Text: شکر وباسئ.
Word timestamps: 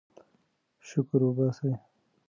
شکر 0.87 1.19
وباسئ. 1.27 1.71